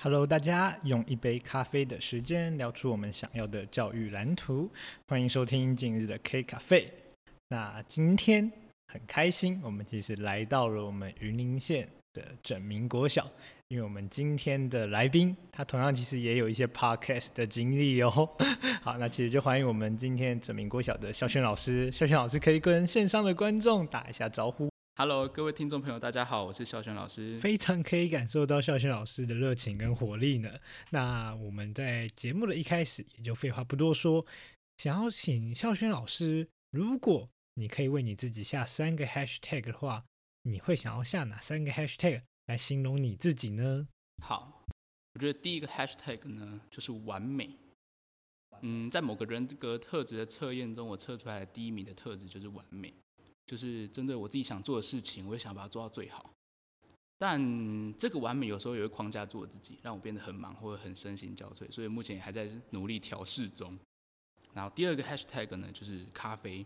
[0.00, 4.70] Hello，大家用一杯咖啡的时间聊出我们想要的教育蓝图，
[5.08, 6.88] 欢迎收听今日的 K 咖啡。
[7.48, 8.48] 那今天
[8.86, 13.28] 很开心，我们其实来到了我们云林县的整民国小，
[13.66, 18.10] 因为我们今天的来宾他同样其实也有一些 Podcast 的经历哦。
[18.80, 24.70] 好，那其实就欢迎我们今天整民国小的肖轩老师，肖轩老师可以跟线上的观众打一下招呼。
[25.00, 27.38] Hello，各位听众朋友，大家好，我是孝轩老师。
[27.38, 30.58] 非常可以感受到孝轩老师的热情跟活力呢。
[30.90, 34.26] 那我们在节目的一开始，也就废话不多说，
[34.78, 40.04] 想要请孝轩老师，如果你可以为你自己下三个 Hashtag 的话，
[40.42, 43.86] 你会想要下哪三个 Hashtag 来形容你自己呢？
[44.20, 44.64] 好，
[45.14, 47.56] 我觉得第一个 Hashtag 呢就是完美。
[48.62, 52.92] 嗯，在某个人格特质的测验中，我测出来的第一名的特质就是完美。
[53.48, 56.30] 就是针对我自己想做的事情，我也想把它做到最好。
[57.16, 61.68] 但这个完美有时候也会框架住我自己，让我变得很忙或者很身心交瘁。
[61.72, 63.76] 所以目前还在努力调试中。
[64.52, 66.64] 然后第二个 hashtag 呢，就是咖啡。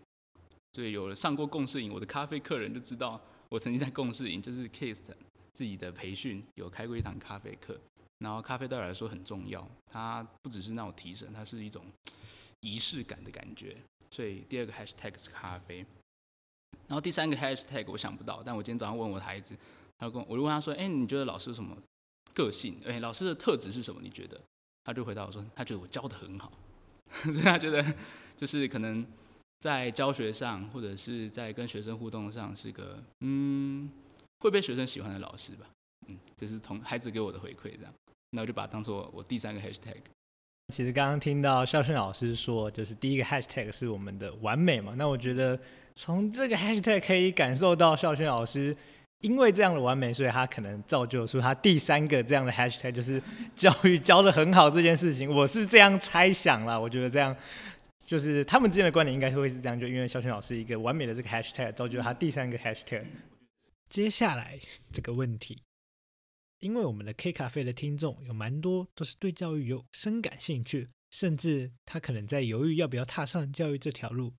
[0.75, 5.05] 所以有了上过共事营，我的咖啡客人就知道我曾经在共事营，就是 Kist
[5.53, 7.79] 自己的培训有开过一堂咖啡课。
[8.19, 11.85] 然后咖啡对我来说很重要，它不只是让我提神，它是一种
[12.61, 13.77] 仪式感的感觉。
[14.11, 15.85] 所以第二个 hashtag 是咖啡。
[16.89, 19.57] 然后第三个 hashtag 我想不到，但我今天早上问我的孩子，
[19.99, 21.77] 他跟我我就问他说：“哎，你觉得老师有什么
[22.35, 22.79] 个性？
[22.85, 24.01] 哎，老师的特质是什么？
[24.03, 24.39] 你觉得？”
[24.85, 26.53] 他就回答我说：“他觉得我教的很好，
[27.23, 27.83] 所以他觉得
[28.37, 29.07] 就是可能
[29.61, 33.89] 在教学上或者是在跟学生互动上是个嗯
[34.41, 35.67] 会被学生喜欢的老师吧。
[36.09, 37.95] 嗯，这是同孩子给我的回馈，这样，
[38.33, 39.97] 那我就把它当做我第三个 hashtag。
[40.75, 45.59] 其实刚刚听到孝顺老师说，就是第一个 hashtag 是我们的完美嘛，那我觉得。
[45.95, 48.77] 从这个 hashtag 可以感受到孝轩老师
[49.21, 53.23] 因为这样的完美，所以他可能造就出他第三个这样的 hashtag，就是
[53.55, 55.33] 教育教的很好这件事情。
[55.33, 57.37] 我是这样猜想啦，我觉得这样
[58.05, 63.05] 就是他们之间的观点应该会是这样，就因为孝轩老师一个完美的这个 hashtag，造就了他第三个 hashtag。
[63.89, 64.59] 接下来
[64.93, 65.63] 这个问题，
[66.59, 74.33] 因为我们的 K 咖啡的听众有蛮多都是对教育有深感兴趣，甚至他可能在犹豫要不要踏上教育这条路。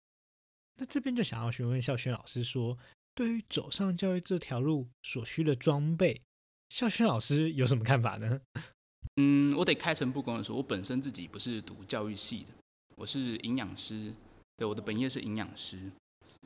[0.76, 2.78] 那这边就想要询问孝轩老师说，
[3.14, 6.22] 对于走上教育这条路所需的装备，
[6.70, 8.42] 孝轩老师有什么看法呢？
[9.18, 12.48] 嗯，我得开诚布公的说，我本身自己不是读教育系的，
[12.96, 14.12] 我是营养师，
[14.58, 15.92] 对，我的本业是营养师，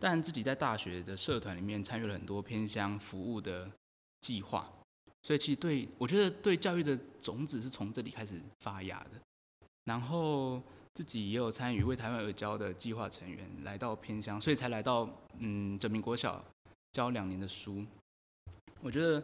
[0.02, 3.72] 但自己在大学的社团里面参与了很多偏乡服务的
[4.20, 4.70] 计划，
[5.24, 9.12] 所以其实对我觉得对教育的种子是从这里开始发芽的，
[9.86, 10.62] 然后。
[10.98, 16.44] 自己也有参与为台湾而教的计划成员，来到偏乡，所以才来到嗯整民国小
[16.92, 17.86] 教两年的书。
[18.82, 19.24] 我觉得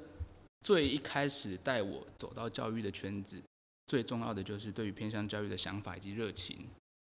[0.62, 3.42] 最一开始带我走到教育的圈子，
[3.88, 6.56] 最重要的就是对于偏乡教育的想法以及热情。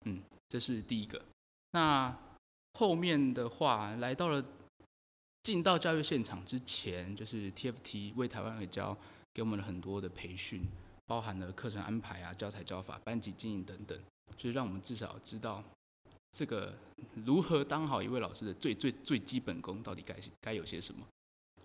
[0.05, 1.21] 嗯，这是第一个。
[1.71, 2.17] 那
[2.75, 4.41] 后面的话，来到了
[5.41, 8.97] 进到教育现场之前，就是 TFT 为台湾而教
[9.33, 10.65] 给我们了很多的培训，
[11.05, 13.99] 包含了课程安排啊、教材教法、班级经营等等。
[14.37, 15.63] 就是让我们至少知道，
[16.31, 16.75] 这个
[17.25, 21.05] 如何当好一位老师的最最最基本功到底该该有些什么。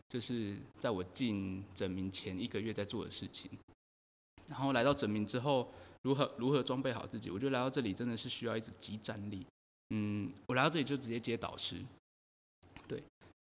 [0.09, 3.51] 这是在我进整名前一个月在做的事情。
[4.49, 5.71] 然后来到整名之后，
[6.03, 7.31] 如何如何装备好自己？
[7.31, 9.45] 我觉得来到这里真的是需要一直集战力。
[9.91, 11.83] 嗯，我来到这里就直接接导师。
[12.87, 13.03] 对，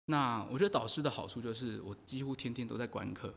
[0.06, 3.32] 那我觉得导师的好处就是我几乎天天都在观课。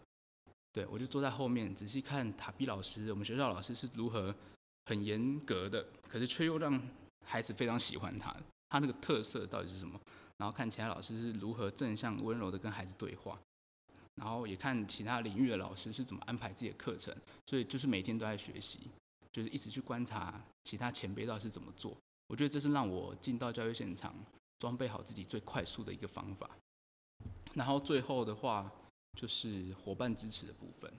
[0.72, 4.34] 对我就坐在后面仔细看塔比老师，我们学校老师是如何。
[4.86, 6.82] 很严格的，可是却又让
[7.26, 8.36] 孩子非常喜欢他。
[8.70, 10.00] 他那个特色到底是什么？
[10.38, 13.40] 然后看其他老师是如何正向温柔的跟孩子对话，
[14.16, 17.16] 然后也看其他领域的老师是怎么安排自己的课程。
[17.46, 18.90] 所以就是每天都在学习，
[19.32, 21.96] 就是一直去观察其他前辈到底是怎么做。
[22.28, 24.14] 我觉得这是让我进到教育现场
[24.58, 26.50] 装备好自己最快速的一个方法。
[27.54, 28.70] 然后最后的话
[29.16, 30.92] 就是伙伴支持的部分。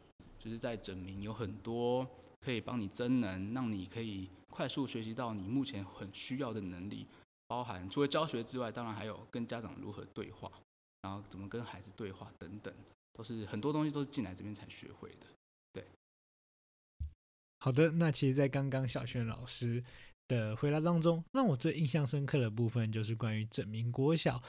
[0.45, 2.07] 就是在整明有很多
[2.43, 7.07] 可以帮你增能，让你可以快速学习到你目前很需要的能力，
[7.47, 10.53] 包含除了教学之外，当然还有跟家长如何对话，
[11.01, 12.75] 然后怎么跟孩子对话等等，
[13.15, 15.27] 都是很多东西都是进来这边才学会的。
[15.73, 15.83] 对，
[17.61, 19.83] 好的，那其实，在刚刚小轩老师
[20.29, 24.43] 的回答当中，让我最印象深刻的部分就是关于整明国小。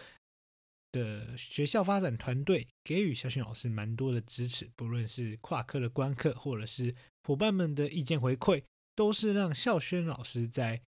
[0.95, 8.63] 的学校发展团队给予孝训老师蛮多的支持，不论是跨科的观课，或者是伙伴们的意见回馈，
[8.95, 10.81] 都是让孝轩老师在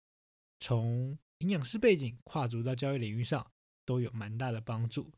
[0.62, 3.46] 从营养师背景跨足到教育领域上
[3.86, 5.12] 都有蛮大的帮助。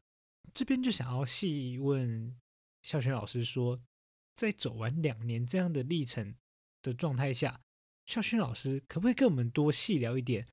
[0.54, 2.36] 这边就想要细问
[2.82, 3.80] 孝轩老师说，
[4.36, 6.34] 在走完两年这样的历程
[6.82, 7.62] 的状态下，
[8.08, 10.48] 孝轩老师可不可以跟我们多细聊一点？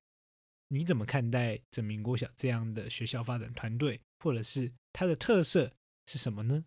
[0.69, 5.71] 你怎么看待整民国小这样的学校发展团队，或者是它的特色
[6.05, 6.65] 是什么呢？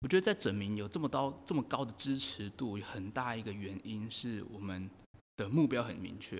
[0.00, 4.88] 我觉得在整民有这么高这么高的支持度，很大一个原因是我们
[5.36, 6.38] 的目标很明确，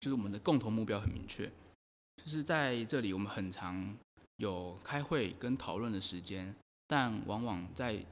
[0.00, 1.50] 就是我们的共同目标很明确。
[2.16, 3.96] 就是在这里，我们很常
[4.38, 6.54] 有开会跟讨论的时间，
[6.86, 8.04] 但往往在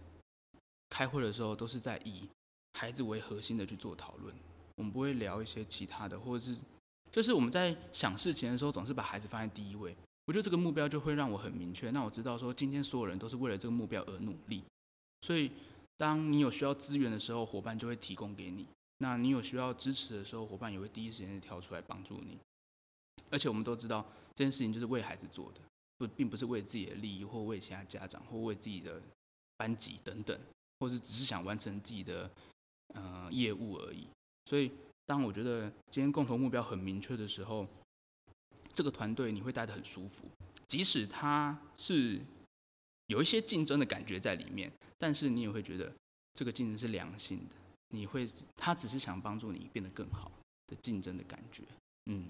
[0.89, 2.29] 开会的时候都是在以
[2.75, 4.35] 孩子为核心的去做讨论，
[4.77, 6.57] 我们不会聊一些其他的，或者是。
[7.13, 9.97] 就是我们在想事情的时候，总是把孩子放在第一位。
[10.27, 11.91] 我觉得这个目标就会让我很明确。
[11.93, 14.63] 那我知道说，今天所有人都是为了这个目标而努力。
[15.23, 15.51] 所以，
[15.97, 18.65] 当你有需要资源的时候，伙伴就会提供给你；
[18.99, 22.39] 那你有需要支持的时候，伙伴也会第一时间跳出来帮助你。
[23.31, 25.61] 而且我们都知道，这件事情就是为孩子做的，
[25.97, 29.01] 不，并不是为自己的利益，或为其他家长，或为自己的
[29.57, 30.39] 班级等等，
[30.81, 32.29] 或是只是想完成自己的
[32.95, 34.09] 呃业务而已。
[34.47, 34.73] 所以。
[35.09, 37.65] 当我觉得今天共同目标很明确的时候，
[38.77, 40.29] 这个团队你会待得很舒服，
[40.69, 42.21] 即使他是
[43.07, 45.91] 有一些竞争的感觉在里面，但是你也会觉得
[46.35, 47.55] 这个竞争是良性的。
[47.89, 50.31] 你会，他只是想帮助你变得更好
[50.67, 51.63] 的竞争的感觉。
[52.11, 52.29] 嗯，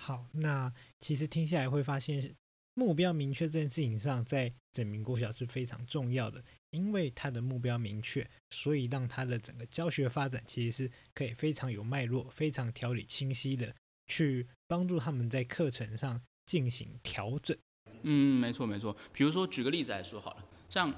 [0.00, 2.34] 好，那其实听下来会发现。
[2.78, 13.74] 目标明确这件事情上，在整名国小是非常重要的，因为他的目标明确，所以让他的整个教学发展其实是可以非常有脉络、非常条理清晰的
[14.06, 17.56] 去帮助他们在课程上进行调整。
[18.02, 18.96] 嗯，没错没错。
[19.12, 20.92] 比如说举个例子来说好了，像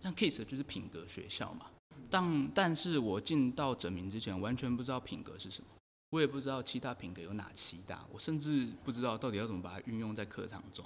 [0.00, 1.66] 像 Kiss 就是品格学校嘛，
[2.10, 5.68] 但但是我进到整名之前，完全不知道品格是什么。
[6.10, 10.84] 我也不知道七大品格有哪七大，我甚至不知道到底要怎么把它运用在课堂中。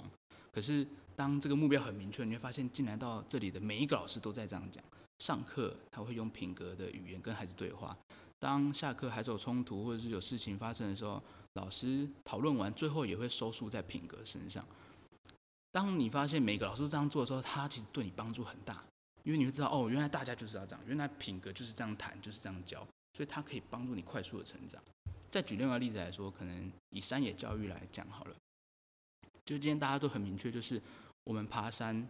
[0.51, 0.85] 可是
[1.15, 4.83] 当这个目标很明确，你会发现进来到这里的每一个老师都在这样讲。
[5.19, 7.97] 上课他会用品格的语言跟孩子对话。
[8.43, 11.23] 当下课孩子有冲突或者是有事情发生的时候，
[11.53, 14.67] 老师讨论完最后也会收束在品格身上。
[15.71, 18.83] 当你发现每个老师这样做的时候，他其实对你帮助很大，
[19.23, 24.83] 因为你会知道哦，原来大家就是要这样，原来品格就是这样谈，就是这样教，所以他可以帮助你快速的成长。
[25.31, 28.35] 再举另外一个例子来说，可能以山野教育来讲好了，
[29.45, 30.81] 就今天大家都很明确，就是
[31.23, 32.05] 我们爬山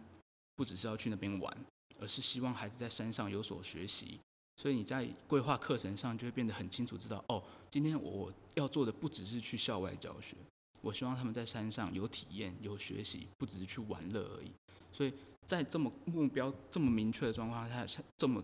[0.56, 1.56] 不只是要去那边玩，
[2.00, 4.18] 而是希望孩子在山上有所学习。
[4.56, 10.36] 所以你在规划课程上就会变得很清楚，知道哦，今天我要做的不只是去校外教学，
[10.80, 14.50] 我希望他们在山上有体验、有学习，不只是去玩乐而已。
[14.92, 15.12] 所以
[15.46, 18.42] 在这么目标这么明确的状况下，这么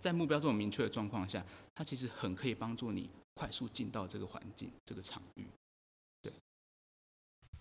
[0.00, 1.44] 在目标这么明确的状况下，
[1.74, 3.08] 它其实很可以帮助你。
[3.34, 5.46] 快速进到这个环境、这个场域，
[6.20, 6.30] 对。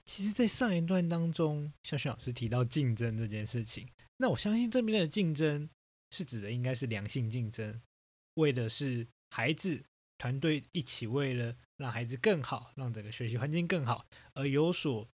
[0.04, 3.88] 其实，在上一段当中，肖勋老师提到竞争这件事情，
[4.18, 5.70] 那我相信这边的竞争
[6.10, 7.82] 是指的应该是良性竞争，
[8.36, 9.84] 为的是孩子
[10.18, 15.10] 团队一起为了让孩子更好，让整个学习环境更好而有所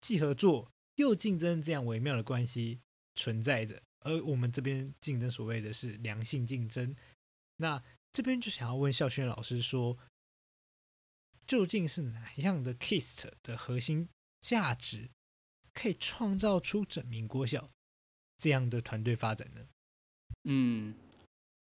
[0.00, 2.80] 既合作又竞争这样微妙的关系
[3.14, 3.82] 存在着。
[4.00, 6.94] 而我们这边竞争所谓的是良性竞争，
[7.56, 7.82] 那。
[8.12, 9.98] 这边就想要问孝轩老师说，
[11.46, 14.08] 究竟是哪样的 KIST 的核心
[14.40, 15.10] 价值，
[15.74, 17.70] 可以创造出整名国小
[18.38, 19.68] 这样的团队发展呢？
[20.44, 20.94] 嗯，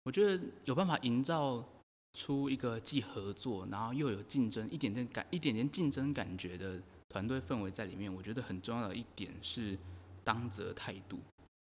[0.04, 1.64] 我觉得有办法营造
[2.12, 8.12] 出一个既合作，然后又有竞争一点点感、一点点竞争感觉的团队氛围在里面。
[8.12, 9.76] 我觉得很重要的一点是
[10.22, 11.18] 当责态度。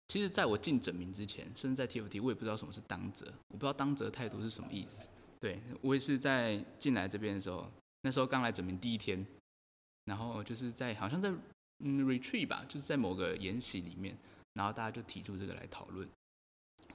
[0.09, 5.09] 其实，在我进整名之前，甚至在 TFT，我也不知道什么是当责，我不知道当责态度是什么意思。
[5.41, 7.69] 对我也是在进来这边的时候，
[8.03, 9.27] 那时候刚来整名第一天，
[10.05, 11.29] 然后就是在好像在
[11.81, 14.17] 嗯 retreat 吧，就是在某个研习里面，
[14.53, 16.09] 然后大家就提出这个来讨论。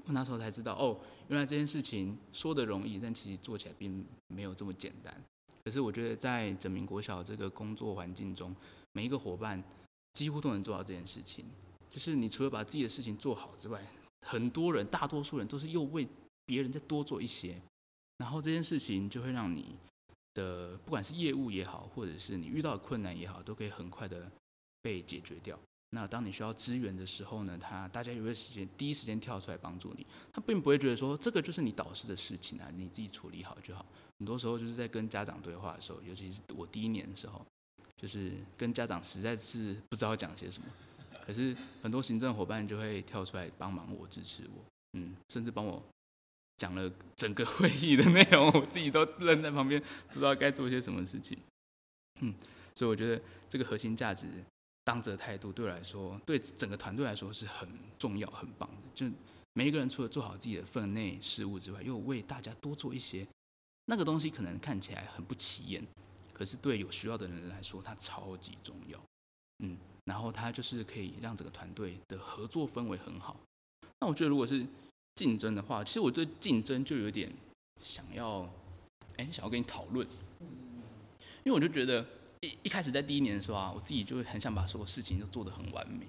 [0.06, 5.16] 我那时候才知道，哦，原来这件事情说的容易，但其实做起来并没有这么简单。
[5.64, 8.56] 可是我觉得在整名国小这个工作环境中，
[8.94, 9.64] 每一个伙伴
[10.14, 11.46] 几乎都能做到这件事情。
[11.90, 13.86] 就是你除了把自己的事情做好之外，
[14.26, 16.08] 很多人，大多数人都是又为
[16.46, 17.62] 别人再多做一些，
[18.18, 19.76] 然后这件事情就会让你
[20.34, 24.32] 的不管是业务也好，或者是你遇到的困难也好，都可以很快的
[24.82, 25.60] 被解决掉。
[25.92, 33.86] 那当你需要支援的时候呢，他大家有个时间第一时间跳出来帮助你，他并不会觉得说这个就是你导师的事情啊，你自己处理好就好。
[34.20, 37.46] 很多时候就是在跟家长对话的时候，尤其是我第一年的时候，
[37.98, 40.70] 就是跟家长实在是不知道讲些什么。
[41.26, 45.84] 可是很多行政伙伴就会跳出来帮忙我、支持我，嗯，甚至帮我
[46.58, 51.38] 讲了整个 会议的内容，我自己都愣在旁边，不知道该做些什么事情。
[52.22, 52.34] 嗯，
[52.76, 54.28] 所以我觉得这个核心价值、
[54.84, 57.70] 当责态度对我来说，对整个团队来说是很
[58.00, 58.78] 重要、很棒的。
[58.96, 59.06] 就
[59.54, 63.28] 每一个人除了做好自己的分内事务之外，又为大家多做一些。
[63.86, 65.86] 那个东西可能看起来很不起眼，
[66.34, 69.00] 可是对有需要的人来说，它超级重要。
[69.64, 73.40] 嗯，然后它就是可以让整个团队的合作氛围很好。
[74.00, 74.66] 那我觉得，如果是
[75.16, 77.32] 竞争的话，其实我对竞争就有点
[77.82, 78.50] 想要，
[79.18, 80.08] 哎，想要跟你讨论。
[81.44, 82.06] 因为我就觉得
[82.42, 86.06] 一一开始在第一年的时候啊，我自己就会很想把所有事情都做得很完美，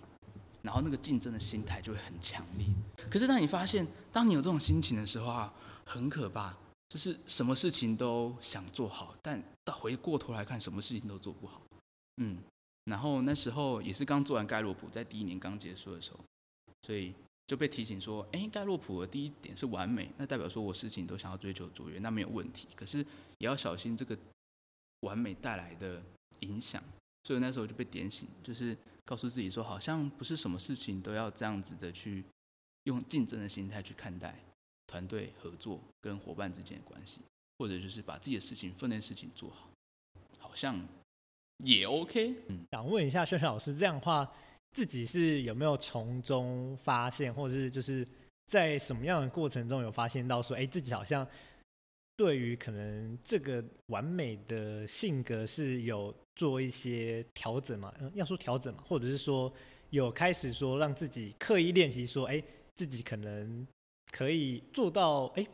[0.63, 2.67] 然后那个竞争的心态就会很强烈。
[3.11, 5.53] 可是当你发现，当你有这种心情的时候啊，
[5.85, 6.57] 很可怕。
[6.89, 11.63] 就是什么事情都想做好，但到回过头来看，什么事情都做不好。
[12.19, 12.37] 嗯，
[12.85, 16.21] 然后那时候也是刚做完盖洛普，在第一年刚结束的时候，
[16.83, 17.15] 所以
[17.47, 22.69] 就被提醒说，哎，盖洛普的第一点是完美，那代表说我事情都想要追求卓越，那没有问题。
[22.77, 22.99] 可是
[23.39, 24.15] 也要小心这个
[25.01, 26.03] 完美带来的
[26.43, 26.83] 影响。
[27.25, 32.23] 所以那时候就被点醒，就是告诉自己说，好像不是什么事情都要这样子的去
[32.85, 34.35] 用竞争的心态去看待。
[34.89, 37.21] 团队合作跟伙伴之间的关系，
[37.57, 39.71] 或者就是把自己的事情分内事情做好，
[40.39, 40.79] 好像
[41.65, 42.35] 也 OK。
[42.49, 44.31] 嗯，想问一下秀秀老师，这样的话
[44.73, 48.07] 自己是有没有从中发现，或者是就是
[48.49, 51.27] 在什么样的过程中有发现到说，哎，自己好像
[52.15, 57.93] 对于可能这个完美的性格是有做一些调整嘛？
[58.01, 59.53] 嗯，要说调整嘛，或者是说
[59.91, 62.43] 有开始说让自己刻意练习，说，哎，
[62.77, 63.67] 自己可能。
[64.11, 65.47] 可以做到哎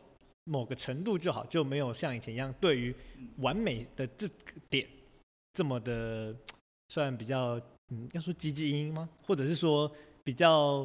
[0.43, 2.93] 某个程度就好，就没有像以前一样对于
[3.37, 4.35] 完美的这个
[4.69, 4.85] 点
[5.53, 6.35] 这么的
[6.89, 7.57] 算比较
[7.87, 9.07] 嗯，要说积极音吗？
[9.23, 9.89] 或者是说
[10.25, 10.83] 比较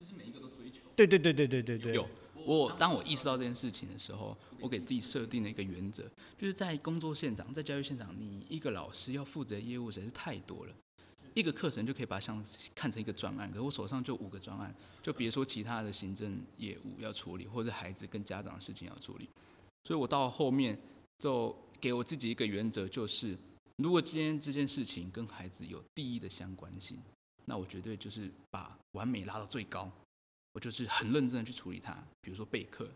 [0.00, 0.80] 就是每一个都追求？
[0.96, 1.94] 对对对对对对对。
[1.94, 2.08] 有
[2.46, 6.04] 我当我意识到这件事情的时候，我给自己设定了一个原则，
[6.38, 10.72] 就是在工作现场，在教育现场，你一个老师要负责业务实在是太多了。
[11.34, 12.42] 一个课程就可以把像
[12.74, 19.28] 看成一个专案，可是我手上就五个专案，就别说其他的行政业务要处理，或者孩子跟家长的事情要处理，
[19.84, 20.78] 所以我到后面
[21.18, 23.36] 就给我自己一个原则，就是
[23.76, 26.98] 如果今天这件事情跟孩子有第一的相关性，
[27.44, 29.90] 那我绝对就是把完美拉到最高，
[30.56, 32.88] 我就是很认真的去处理它，比如说备课，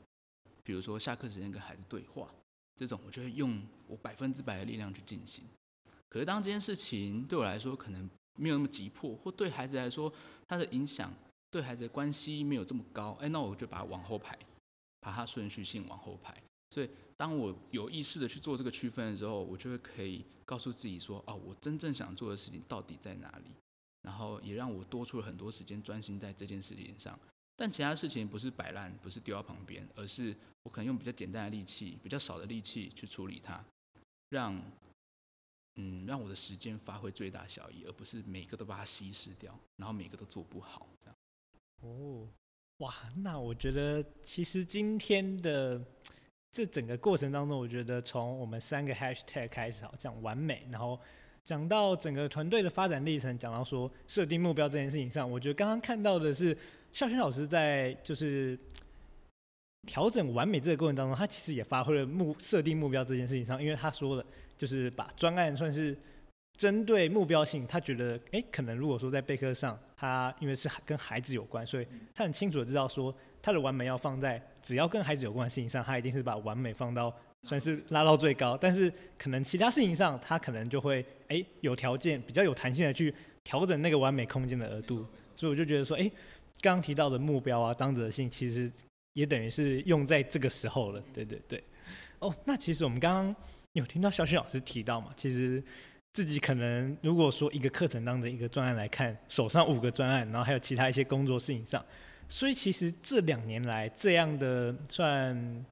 [0.65, 2.27] 比如说下课时间跟孩子对话，
[2.77, 5.45] 这种我就会用我百分之百的力量去进行。
[6.09, 8.09] 可是当这件事情对我来说可能。
[8.39, 10.11] 没有那么急迫，或对孩子来说，
[10.49, 11.13] 他的影响
[11.51, 13.11] 对孩子的关系没有这么高。
[13.21, 14.39] 哎，那我就把它往后排，
[15.01, 16.35] 把它顺序性往后排。
[16.71, 16.89] 所以，
[17.19, 23.51] 当我有意识的去做这个区分的时候，我就会可以告诉自己说：哦，我真正想做的事情到底在哪里？
[24.03, 27.19] 然后也让我多出了很多时间专心在这件事情上。
[27.61, 33.63] 但其他事情不是摆烂，不是丢到旁边，而是我可能用比较简单的力气、比较少的力气去处理它，
[34.31, 34.59] 让。
[35.77, 41.17] 嗯，让我的时间发挥最大效益，而不是每个都把它稀释掉，然后每个都做不好这样。
[41.83, 42.27] 哦，
[42.79, 45.81] 哇，那我觉得其实今天的
[46.51, 51.01] 这整个过程当中，我觉得从我们三个 hashtag 开始，好讲完美，然后
[51.47, 56.55] 讲到整个团队的发展历程，讲到说设定目标这件事情上，我觉得刚刚看到的是
[56.93, 58.59] 孝轩老师在就是
[59.87, 64.25] 调整完美这个过程当中，他其实也发挥了目设定目标这件事情上，因为他说了。
[64.61, 65.97] 就是把专案算是
[66.59, 77.11] 针对目标性，他觉得，哎，可能如果说在备课上，他因为是跟孩子有关，所以他很清楚的知道说，他的完美要放在只要跟孩子有关的事情上，他一定是把完美放到
[77.45, 78.55] 算是拉到最高。
[78.55, 85.07] 但是可能其他事情上，他可能就会，哎，有条件比较有弹性的去调整那个完美空间的额度。
[85.35, 86.11] 所以我就觉得说，哎，
[86.61, 88.71] 刚刚提到的目标啊，当责性其实
[89.15, 91.03] 也等于是用在这个时候了。
[91.13, 91.63] 对对对。
[92.19, 93.37] 哦，那其实我们刚刚。
[93.75, 95.13] 有听到小雪老师提到嘛？
[95.17, 95.63] 其实
[96.13, 101.81] 自己可能如果说一个课程当中一个专案来看，手上五个专案，然后还有其他一些工作事情上，
[102.29, 105.65] 所以其实这两年来这样的算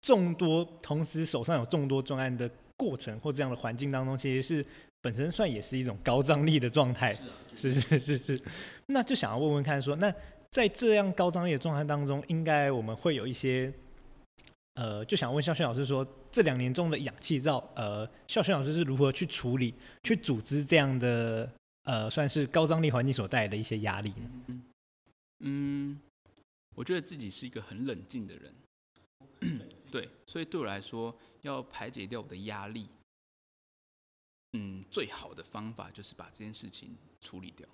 [0.00, 4.64] 众多，同时手上有众多专案的过程或这样的环境当中，其实是
[5.02, 7.14] 本身算也是一种高张力的状态。
[7.54, 8.40] 是是是是。
[8.86, 10.10] 那就想要问问看，说那
[10.52, 13.72] 在这样高张力的状态当中，应该我们会有一些。
[14.74, 21.46] 呃，就想问孝轩老师说，这两年中的氧气罩，呃，孝轩老师是如何去处理、去组织这样的
[21.82, 24.62] 呃，算是高张力环境所带来的一些压力呢？
[25.40, 26.00] 嗯，
[26.74, 28.54] 我觉得自己是一个很冷静的人，
[29.90, 32.88] 对，所以对我来说，要排解掉我的压力，
[34.54, 37.68] 嗯，最好的方法就是把这件事情处理掉。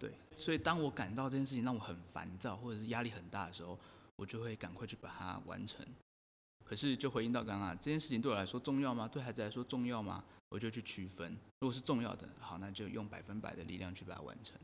[0.00, 3.78] 对，所以当我感到这件事情让我很烦躁，或者是压力很大的时候。
[4.16, 5.82] 我就会赶快去把它完成。
[6.62, 9.08] 可是就回应到刚刚这件事情对我来说重要吗？
[9.08, 10.22] 对孩子来说重要吗？
[10.50, 11.34] 我就去区分。
[11.60, 14.60] 如果是重要的，好，那就用百分百的力量去把它完成。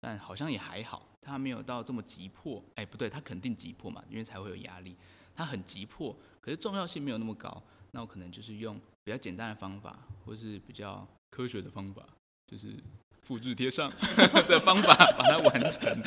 [0.00, 2.60] 但好像也还好，他没有到这么急迫。
[2.74, 4.96] 哎，不对，他肯定急迫嘛，因为才会有压力。
[5.36, 7.62] 他很急迫，可是重要性没有那么高。
[7.92, 12.04] 那我可能就是用比较简单的方法，或是比较科学的方法，
[12.48, 12.74] 就是
[13.26, 13.90] 复制贴上
[14.48, 16.02] 的方法把它完成。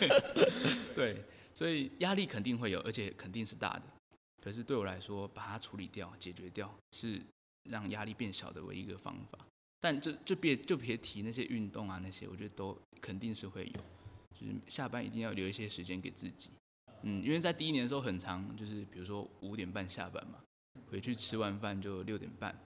[0.94, 3.82] 对，所以压力肯定会有，而且肯定是大的。
[4.42, 7.20] 可是对我来说，把它处理掉、解决掉，是
[7.70, 9.38] 让压力变小的唯一一个方法。
[9.80, 13.80] 但就就别就别提那些运动啊，那些我觉得都肯定是会有。
[14.38, 16.50] 就是下班一定要留一些时间给自己。
[17.02, 20.38] 嗯，因为在第一年的时候很长，就是比如说五点半下班嘛，
[20.90, 22.56] 回去吃完饭就六点半，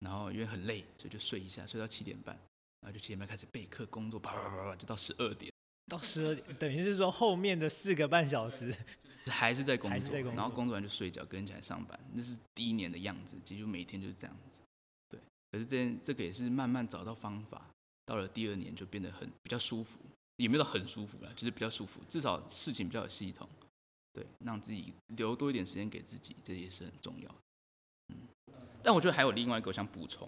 [0.00, 2.38] 然后因为很累，所以就睡一下，睡到七点半，
[2.80, 5.52] 然后就七点半开始备课工作，叭叭叭叭就到十二点，
[5.88, 8.74] 到十二点，等于是说后面的四个半小时
[9.26, 14.60] 还是在工作，然后工作完就睡觉，跟起来上班，那是第一年的样子，几乎每天就是这样子。
[15.08, 17.70] 对，可是这这个也是慢慢找到方法，
[18.04, 19.98] 到了第二年就变得很比较舒服，
[20.36, 23.48] 也没有很舒服了，就是比较舒服，至少事情比较有系统。
[24.12, 27.34] 对，让自己留多一点时间给自己，这也是很重要的。
[28.14, 28.16] 嗯，
[28.82, 30.26] 但我觉得还有另外一个我想补充，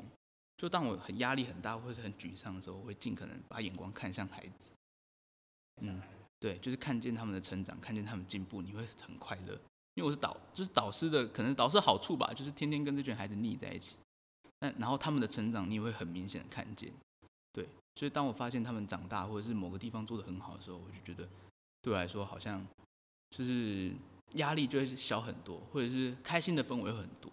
[0.59, 4.73] 就当我很压力很大或者很沮丧的时候，我会尽可能把眼光看向孩子。
[5.81, 6.03] 嗯，
[6.39, 9.55] 对，就是看见他们的成长，看见他们进步，你会很快乐。
[9.95, 13.97] 因为我是导，就是导师的，可能导师好处吧，就是天天跟这群孩子腻在一起。
[14.59, 16.93] 但然后他们的成长，你也会很明显的看见。
[17.53, 21.27] 对，所以当我发现他们长大，或者是某个地方做的很好的时候，我就觉得
[21.81, 22.67] 对我来说好像。
[23.31, 23.93] 就是
[24.37, 27.31] 压力就会小很多，或者是开心的氛围很多，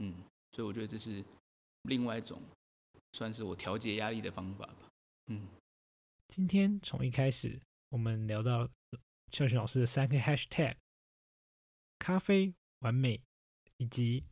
[0.00, 0.14] 嗯，
[0.52, 1.24] 所以我觉得这是
[1.84, 2.38] 另外一种
[3.12, 4.90] 算是我调节压力的方法吧，
[5.26, 5.48] 嗯。
[6.28, 8.68] 今天从一开始我们聊到
[9.30, 10.76] 孝训老师的三个 hashtag，
[11.98, 13.20] 咖啡完美，
[13.78, 14.22] 以及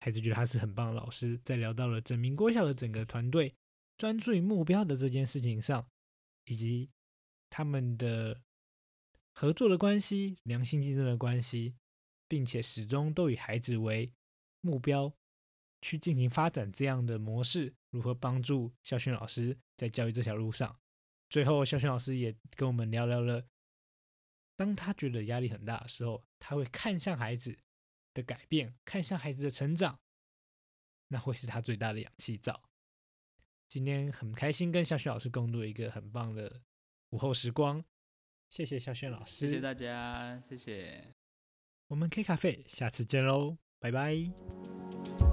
[0.00, 3.54] 孩子觉得他是很棒的老师，在聊到了整明国小的整个团队
[3.96, 5.86] 专注于目标的这件事情上，
[6.44, 6.90] 以及
[7.48, 8.40] 他们的。
[9.32, 11.74] 合作的关系，良性竞争的关系，
[12.28, 14.12] 并且始终都以孩子为
[14.60, 15.10] 目标
[15.80, 20.78] 去进行发展，这样的模式如何帮助校训老师在教育这条路上？
[21.28, 23.46] 最后，校训老师也跟我们聊聊了，
[24.56, 27.56] 当他觉得压力很大的时候，他会看向孩子
[28.12, 30.00] 的改变，看向孩子的成长，
[31.08, 32.62] 那会是他最大的氧气罩。
[33.68, 36.60] 今天很开心跟校训老师共度一个很棒的
[37.10, 37.84] 午后时光。
[38.48, 41.14] 谢谢肖轩老师，谢谢大家，谢谢。
[41.86, 45.29] 我们 K 咖啡，下次见喽，拜拜。